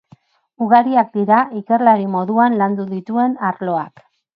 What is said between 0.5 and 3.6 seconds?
Ugariak dira ikerlari moduan landu dituen